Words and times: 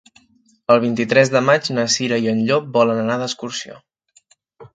El 0.75 0.79
vint-i-tres 0.85 1.31
de 1.33 1.41
maig 1.49 1.69
na 1.79 1.83
Cira 1.97 2.19
i 2.25 2.31
en 2.33 2.41
Llop 2.49 2.73
volen 2.79 3.03
anar 3.03 3.19
d'excursió. 3.25 3.79